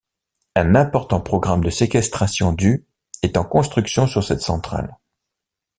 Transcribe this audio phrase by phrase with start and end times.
[0.55, 2.87] Un important programme de séquestration du
[3.21, 4.97] est en construction sur cette centrale.